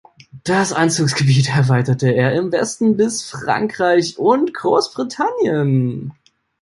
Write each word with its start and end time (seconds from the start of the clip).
Das 0.45 0.73
Einzugsgebiet 0.73 1.55
erweiterte 1.55 2.09
er 2.09 2.33
im 2.33 2.51
Westen 2.51 2.97
bis 2.97 3.21
Frankreich 3.21 4.17
und 4.17 4.51
Großbritannien. 4.51 6.15